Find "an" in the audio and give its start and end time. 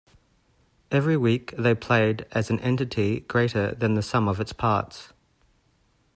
2.49-2.59